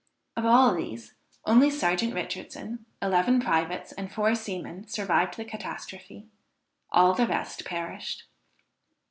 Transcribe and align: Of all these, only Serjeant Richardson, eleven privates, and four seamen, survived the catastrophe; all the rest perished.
Of 0.35 0.45
all 0.47 0.73
these, 0.73 1.13
only 1.45 1.69
Serjeant 1.69 2.15
Richardson, 2.15 2.87
eleven 3.03 3.39
privates, 3.39 3.91
and 3.91 4.11
four 4.11 4.33
seamen, 4.33 4.87
survived 4.87 5.37
the 5.37 5.45
catastrophe; 5.45 6.25
all 6.91 7.13
the 7.13 7.27
rest 7.27 7.63
perished. 7.65 8.23